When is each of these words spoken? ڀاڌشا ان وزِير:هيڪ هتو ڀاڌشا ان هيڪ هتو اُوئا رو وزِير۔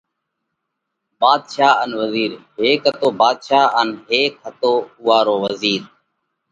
ڀاڌشا 1.19 1.69
ان 1.83 1.91
وزِير:هيڪ 2.01 2.81
هتو 2.89 3.07
ڀاڌشا 3.19 3.61
ان 3.79 3.87
هيڪ 4.09 4.31
هتو 4.43 4.71
اُوئا 5.01 5.19
رو 5.27 5.35
وزِير۔ 5.45 5.81